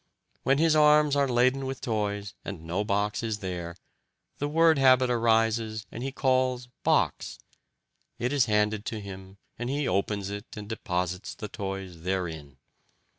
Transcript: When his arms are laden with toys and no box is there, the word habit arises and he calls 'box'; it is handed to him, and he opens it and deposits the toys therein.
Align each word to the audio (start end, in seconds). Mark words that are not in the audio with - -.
When 0.41 0.57
his 0.57 0.75
arms 0.75 1.15
are 1.15 1.27
laden 1.27 1.67
with 1.67 1.79
toys 1.79 2.33
and 2.43 2.63
no 2.65 2.83
box 2.83 3.21
is 3.21 3.37
there, 3.37 3.75
the 4.39 4.47
word 4.47 4.79
habit 4.79 5.11
arises 5.11 5.85
and 5.91 6.01
he 6.01 6.11
calls 6.11 6.67
'box'; 6.81 7.37
it 8.17 8.33
is 8.33 8.45
handed 8.45 8.83
to 8.85 8.99
him, 8.99 9.37
and 9.59 9.69
he 9.69 9.87
opens 9.87 10.31
it 10.31 10.57
and 10.57 10.67
deposits 10.67 11.35
the 11.35 11.49
toys 11.49 12.01
therein. 12.01 12.57